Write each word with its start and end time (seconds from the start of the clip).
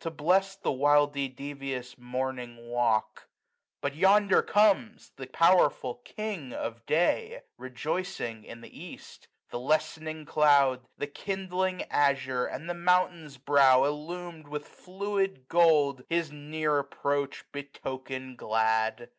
To 0.00 0.10
bless 0.10 0.56
the 0.56 0.72
wildy 0.72 1.28
devious 1.28 1.96
morning 1.96 2.68
walk? 2.68 3.20
8s 3.28 3.28
But 3.80 3.94
yonder 3.94 4.42
comes 4.42 5.12
the 5.14 5.28
powerful 5.28 6.02
King 6.04 6.52
of 6.52 6.84
Day, 6.86 7.42
Rejoicing 7.56 8.42
in 8.42 8.62
the 8.62 8.76
East. 8.82 9.28
The 9.50 9.60
lessening 9.60 10.24
cloud. 10.26 10.80
The 10.98 11.06
kindling 11.06 11.84
azure, 11.84 12.46
and 12.46 12.68
the 12.68 12.74
mountain's 12.74 13.38
brow 13.38 13.82
IllumM 13.82 14.48
with 14.48 14.66
fluid 14.66 15.46
gold, 15.46 16.02
his 16.08 16.32
near 16.32 16.80
approach 16.80 17.44
Betoken 17.52 18.34
glad. 18.34 19.10